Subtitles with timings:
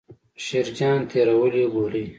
[0.45, 2.05] شیرجان تېرې ولي ګولۍ.